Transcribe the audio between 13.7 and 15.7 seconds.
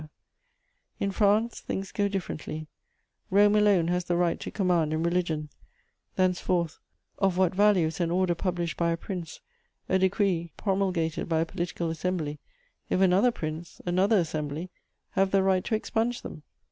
another assembly have the right